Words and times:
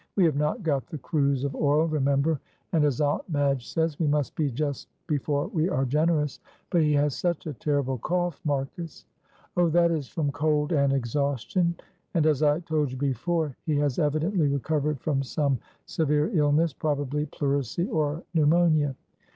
"We 0.15 0.25
have 0.25 0.35
not 0.35 0.63
got 0.63 0.87
the 0.87 0.97
cruise 0.97 1.43
of 1.43 1.55
oil, 1.55 1.87
remember, 1.87 2.39
and, 2.73 2.83
as 2.83 2.99
Aunt 3.01 3.29
Madge 3.29 3.67
says, 3.67 3.99
we 3.99 4.07
must 4.07 4.33
be 4.33 4.49
just 4.49 4.87
before 5.05 5.45
we 5.53 5.69
are 5.69 5.85
generous 5.85 6.39
but 6.71 6.81
he 6.81 6.93
has 6.93 7.15
such 7.15 7.45
a 7.45 7.53
terrible 7.53 7.99
cough, 7.99 8.41
Marcus." 8.43 9.05
"Oh, 9.55 9.69
that 9.69 9.91
is 9.91 10.07
from 10.07 10.31
cold 10.31 10.71
and 10.71 10.91
exhaustion, 10.91 11.75
and, 12.15 12.25
as 12.25 12.41
I 12.41 12.61
told 12.61 12.91
you 12.91 12.97
before, 12.97 13.55
he 13.67 13.75
has 13.75 13.99
evidently 13.99 14.47
recovered 14.47 14.99
from 14.99 15.21
some 15.21 15.59
severe 15.85 16.31
illness, 16.35 16.73
probably 16.73 17.27
pleurisy 17.27 17.87
or 17.87 18.23
pneumonia. 18.33 18.95